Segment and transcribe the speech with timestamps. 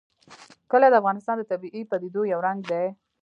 [0.71, 2.85] کلي د افغانستان د طبیعي پدیدو یو رنګ دی.